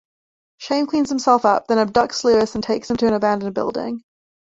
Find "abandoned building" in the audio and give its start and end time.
3.13-4.01